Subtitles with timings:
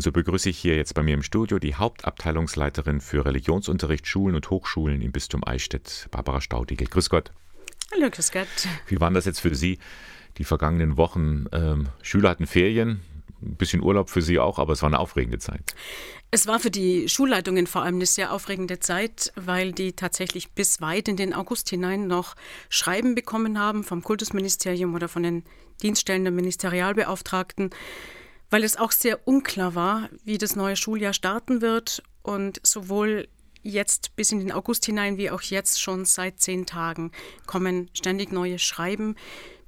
[0.00, 4.34] Und so begrüße ich hier jetzt bei mir im Studio die Hauptabteilungsleiterin für Religionsunterricht, Schulen
[4.34, 6.86] und Hochschulen im Bistum Eichstätt, Barbara Staudigel.
[6.86, 7.32] Grüß Gott.
[7.92, 8.46] Hallo, grüß Gott.
[8.86, 9.78] Wie waren das jetzt für Sie,
[10.38, 11.48] die vergangenen Wochen?
[11.52, 13.02] Ähm, Schüler hatten Ferien,
[13.42, 15.74] ein bisschen Urlaub für Sie auch, aber es war eine aufregende Zeit.
[16.30, 20.80] Es war für die Schulleitungen vor allem eine sehr aufregende Zeit, weil die tatsächlich bis
[20.80, 22.36] weit in den August hinein noch
[22.70, 25.44] Schreiben bekommen haben vom Kultusministerium oder von den
[25.82, 27.68] Dienststellen der Ministerialbeauftragten,
[28.50, 33.28] weil es auch sehr unklar war, wie das neue Schuljahr starten wird und sowohl
[33.62, 37.12] jetzt bis in den August hinein wie auch jetzt schon seit zehn Tagen
[37.46, 39.16] kommen ständig neue Schreiben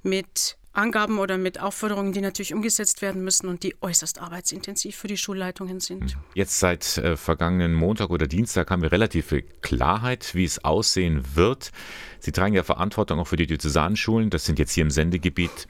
[0.01, 5.07] mit Angaben oder mit Aufforderungen, die natürlich umgesetzt werden müssen und die äußerst arbeitsintensiv für
[5.07, 6.13] die Schulleitungen sind.
[6.13, 6.21] Hm.
[6.33, 11.23] Jetzt seit äh, vergangenen Montag oder Dienstag haben wir relativ viel Klarheit, wie es aussehen
[11.35, 11.71] wird.
[12.19, 14.29] Sie tragen ja Verantwortung auch für die Diözesannenschulen.
[14.31, 15.67] Das sind jetzt hier im Sendegebiet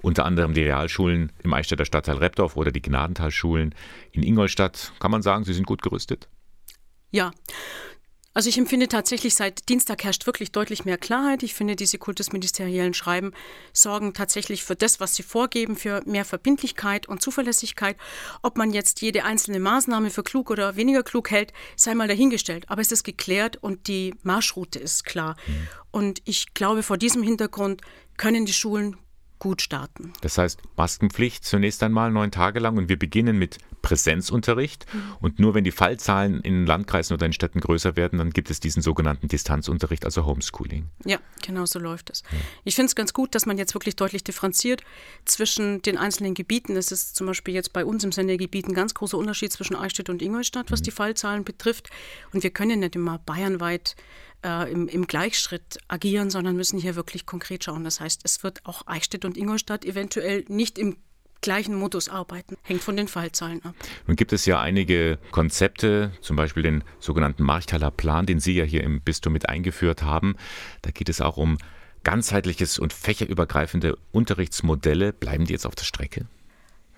[0.00, 3.74] unter anderem die Realschulen im Eichstätter Stadtteil Repdorf oder die Gnadentalschulen
[4.12, 4.92] in Ingolstadt.
[5.00, 6.28] Kann man sagen, Sie sind gut gerüstet?
[7.10, 7.32] Ja,
[8.36, 11.42] also ich empfinde tatsächlich, seit Dienstag herrscht wirklich deutlich mehr Klarheit.
[11.42, 13.32] Ich finde, diese kultusministeriellen Schreiben
[13.72, 17.96] sorgen tatsächlich für das, was sie vorgeben, für mehr Verbindlichkeit und Zuverlässigkeit.
[18.42, 22.66] Ob man jetzt jede einzelne Maßnahme für klug oder weniger klug hält, sei mal dahingestellt.
[22.68, 25.36] Aber es ist geklärt und die Marschroute ist klar.
[25.46, 25.68] Mhm.
[25.90, 27.80] Und ich glaube, vor diesem Hintergrund
[28.18, 28.98] können die Schulen
[29.38, 30.12] gut starten.
[30.20, 34.86] Das heißt, Maskenpflicht zunächst einmal neun Tage lang und wir beginnen mit Präsenzunterricht.
[34.92, 35.16] Mhm.
[35.20, 38.58] Und nur wenn die Fallzahlen in Landkreisen oder in Städten größer werden, dann gibt es
[38.58, 40.86] diesen sogenannten Distanzunterricht, also Homeschooling.
[41.04, 42.22] Ja, genau so läuft es.
[42.32, 42.38] Ja.
[42.64, 44.82] Ich finde es ganz gut, dass man jetzt wirklich deutlich differenziert
[45.24, 46.76] zwischen den einzelnen Gebieten.
[46.76, 50.08] Es ist zum Beispiel jetzt bei uns im Sendegebiet ein ganz großer Unterschied zwischen Eichstätt
[50.08, 50.84] und Ingolstadt, was mhm.
[50.84, 51.90] die Fallzahlen betrifft.
[52.32, 53.94] Und wir können nicht immer bayernweit
[54.46, 57.82] äh, im, im, Gleichschritt agieren, sondern müssen hier wirklich konkret schauen.
[57.84, 60.96] Das heißt, es wird auch Eichstätt und Ingolstadt eventuell nicht im
[61.40, 62.56] gleichen Modus arbeiten.
[62.62, 63.74] Hängt von den Fallzahlen ab.
[64.06, 68.64] Nun gibt es ja einige Konzepte, zum Beispiel den sogenannten Marchtaler Plan, den Sie ja
[68.64, 70.36] hier im Bistum mit eingeführt haben.
[70.82, 71.58] Da geht es auch um
[72.04, 75.12] ganzheitliches und fächerübergreifende Unterrichtsmodelle.
[75.12, 76.26] Bleiben die jetzt auf der Strecke?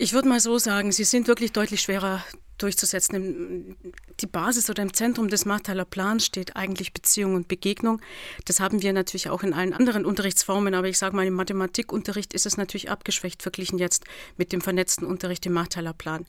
[0.01, 2.23] Ich würde mal so sagen, sie sind wirklich deutlich schwerer
[2.57, 3.75] durchzusetzen.
[4.21, 7.99] Die Basis oder im Zentrum des Marthaler Plans steht eigentlich Beziehung und Begegnung.
[8.45, 12.33] Das haben wir natürlich auch in allen anderen Unterrichtsformen, aber ich sage mal, im Mathematikunterricht
[12.33, 14.05] ist es natürlich abgeschwächt verglichen jetzt
[14.37, 16.25] mit dem vernetzten Unterricht im Marthaler Plan.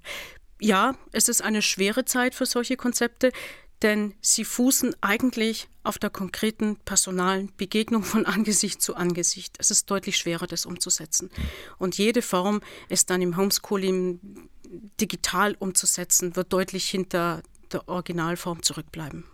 [0.61, 3.31] Ja, es ist eine schwere Zeit für solche Konzepte
[3.83, 9.57] denn sie fußen eigentlich auf der konkreten personalen Begegnung von Angesicht zu Angesicht.
[9.59, 11.31] Es ist deutlich schwerer, das umzusetzen.
[11.79, 14.21] Und jede Form, es dann im Homeschooling
[15.01, 17.43] digital umzusetzen, wird deutlich hinter
[17.73, 19.25] der Originalform zurückbleiben.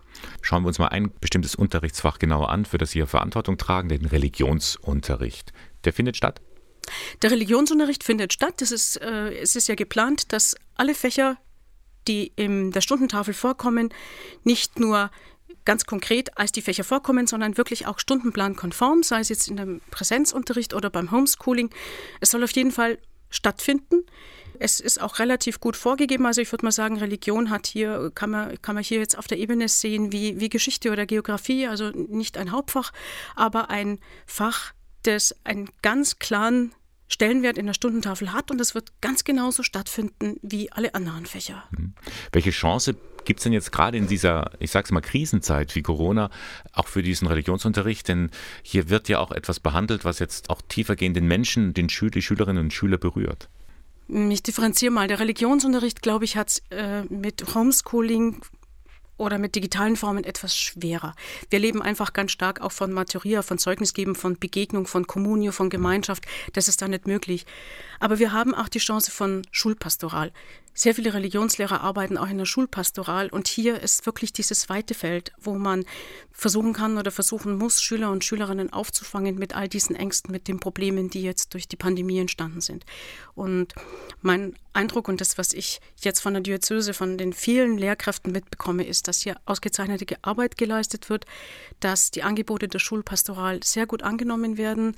[0.41, 4.05] Schauen wir uns mal ein bestimmtes Unterrichtsfach genauer an, für das Sie Verantwortung tragen, den
[4.05, 5.53] Religionsunterricht.
[5.83, 6.41] Der findet statt?
[7.21, 8.55] Der Religionsunterricht findet statt.
[8.61, 11.37] Das ist, äh, es ist ja geplant, dass alle Fächer
[12.07, 13.89] die in der Stundentafel vorkommen,
[14.43, 15.11] nicht nur
[15.65, 19.81] ganz konkret als die Fächer vorkommen, sondern wirklich auch stundenplankonform, sei es jetzt in dem
[19.91, 21.69] Präsenzunterricht oder beim Homeschooling.
[22.21, 22.97] Es soll auf jeden Fall
[23.29, 24.05] stattfinden.
[24.59, 26.25] Es ist auch relativ gut vorgegeben.
[26.25, 29.27] Also ich würde mal sagen, Religion hat hier, kann man, kann man hier jetzt auf
[29.27, 32.91] der Ebene sehen wie, wie Geschichte oder Geografie, also nicht ein Hauptfach,
[33.35, 34.73] aber ein Fach,
[35.03, 36.73] das einen ganz klaren
[37.07, 41.63] Stellenwert in der Stundentafel hat und das wird ganz genauso stattfinden wie alle anderen Fächer.
[41.71, 41.93] Mhm.
[42.31, 42.95] Welche Chance
[43.25, 46.29] gibt es denn jetzt gerade in dieser, ich sag's mal, Krisenzeit wie Corona
[46.73, 48.07] auch für diesen Religionsunterricht?
[48.07, 48.31] Denn
[48.63, 52.21] hier wird ja auch etwas behandelt, was jetzt auch tiefergehend den Menschen, den Schül die
[52.21, 53.49] Schülerinnen und Schüler berührt.
[54.07, 55.09] Ich differenziere mal.
[55.09, 58.41] Der Religionsunterricht, glaube ich, hat äh, mit Homeschooling
[59.17, 61.15] oder mit digitalen Formen etwas schwerer.
[61.49, 65.69] Wir leben einfach ganz stark auch von Maturia, von Zeugnisgeben, von Begegnung, von Kommunio, von
[65.69, 66.25] Gemeinschaft.
[66.53, 67.45] Das ist da nicht möglich.
[67.99, 70.31] Aber wir haben auch die Chance von Schulpastoral.
[70.77, 75.31] Sehr viele Religionslehrer arbeiten auch in der Schulpastoral und hier ist wirklich dieses weite Feld,
[75.39, 75.85] wo man
[76.31, 80.59] versuchen kann oder versuchen muss, Schüler und Schülerinnen aufzufangen mit all diesen Ängsten, mit den
[80.59, 82.85] Problemen, die jetzt durch die Pandemie entstanden sind.
[83.33, 83.73] Und
[84.21, 88.85] mein Eindruck und das, was ich jetzt von der Diözese, von den vielen Lehrkräften mitbekomme,
[88.85, 91.25] ist, dass hier ausgezeichnete Arbeit geleistet wird,
[91.79, 94.95] dass die Angebote der Schulpastoral sehr gut angenommen werden.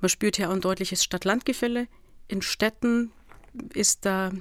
[0.00, 1.88] Man spürt hier ein deutliches Stadt-Land-Gefälle.
[2.28, 3.10] In Städten
[3.72, 4.32] ist, da,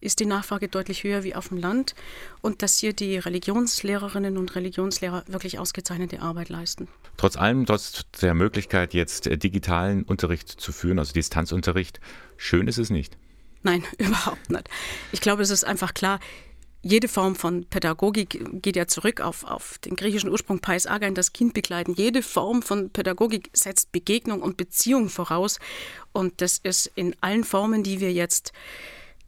[0.00, 1.94] ist die Nachfrage deutlich höher wie auf dem Land
[2.42, 6.88] und dass hier die Religionslehrerinnen und Religionslehrer wirklich ausgezeichnete Arbeit leisten.
[7.16, 12.00] Trotz allem, trotz der Möglichkeit, jetzt digitalen Unterricht zu führen, also Distanzunterricht,
[12.36, 13.16] schön ist es nicht.
[13.64, 14.68] Nein, überhaupt nicht.
[15.10, 16.20] Ich glaube, es ist einfach klar,
[16.82, 21.32] jede Form von Pädagogik geht ja zurück auf, auf den griechischen Ursprung Pais Agein, das
[21.32, 21.94] Kind begleiten.
[21.94, 25.58] Jede Form von Pädagogik setzt Begegnung und Beziehung voraus.
[26.12, 28.52] Und das ist in allen Formen, die wir jetzt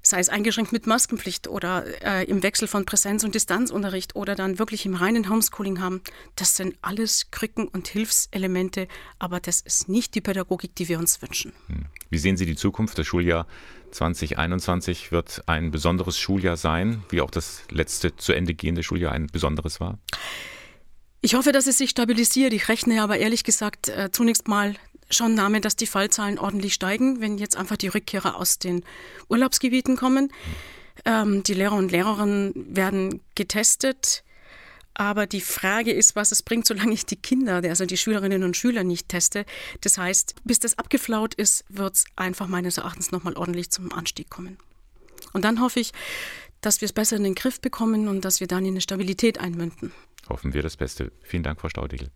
[0.06, 4.58] sei es eingeschränkt mit Maskenpflicht oder äh, im Wechsel von Präsenz- und Distanzunterricht oder dann
[4.58, 6.00] wirklich im reinen Homeschooling haben,
[6.36, 8.86] das sind alles Krücken und Hilfselemente,
[9.18, 11.52] aber das ist nicht die Pädagogik, die wir uns wünschen.
[11.66, 11.86] Hm.
[12.10, 12.98] Wie sehen Sie die Zukunft?
[12.98, 13.46] Das Schuljahr
[13.90, 19.26] 2021 wird ein besonderes Schuljahr sein, wie auch das letzte zu Ende gehende Schuljahr ein
[19.26, 19.98] besonderes war?
[21.20, 22.52] Ich hoffe, dass es sich stabilisiert.
[22.52, 24.76] Ich rechne aber ehrlich gesagt äh, zunächst mal
[25.10, 28.84] schon damit, dass die Fallzahlen ordentlich steigen, wenn jetzt einfach die Rückkehrer aus den
[29.28, 30.32] Urlaubsgebieten kommen.
[31.04, 34.24] Ähm, die Lehrer und Lehrerinnen werden getestet.
[34.94, 38.56] Aber die Frage ist, was es bringt, solange ich die Kinder, also die Schülerinnen und
[38.56, 39.44] Schüler nicht teste.
[39.82, 44.30] Das heißt, bis das abgeflaut ist, wird es einfach meines Erachtens nochmal ordentlich zum Anstieg
[44.30, 44.56] kommen.
[45.34, 45.92] Und dann hoffe ich,
[46.62, 49.38] dass wir es besser in den Griff bekommen und dass wir dann in eine Stabilität
[49.38, 49.92] einmünden.
[50.30, 51.12] Hoffen wir das Beste.
[51.22, 52.10] Vielen Dank, Frau Staudigl.